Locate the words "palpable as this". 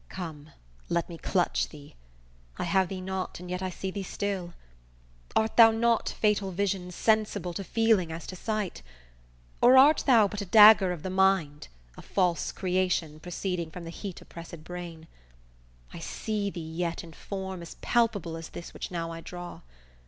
17.81-18.73